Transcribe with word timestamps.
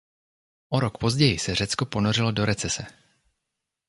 O 0.69 0.77
rok 0.79 0.97
později 0.97 1.39
se 1.39 1.55
Řecko 1.55 1.85
ponořilo 1.85 2.31
do 2.31 2.45
recese. 2.45 2.85